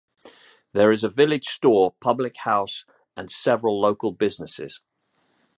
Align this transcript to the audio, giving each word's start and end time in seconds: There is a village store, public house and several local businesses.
There 0.73 0.91
is 0.91 1.03
a 1.03 1.09
village 1.09 1.45
store, 1.45 1.93
public 2.01 2.37
house 2.37 2.85
and 3.15 3.29
several 3.29 3.79
local 3.79 4.11
businesses. 4.11 4.81